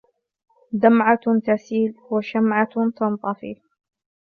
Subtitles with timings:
[0.71, 2.67] دمعة تسيل وشمعة
[2.99, 3.55] تنطفي